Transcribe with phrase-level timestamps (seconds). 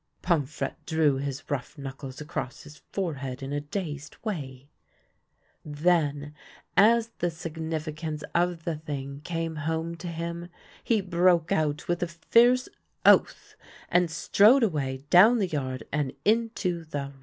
[0.23, 4.67] "Pomfrette drew his rough knuckles across his fore head in a dazed way;
[5.63, 6.33] then,
[6.75, 10.49] as the significance of the thing came home to him,
[10.83, 12.67] he broke out with a fierce
[13.05, 13.53] oath,
[13.89, 17.13] and strode away down the yard and into the road.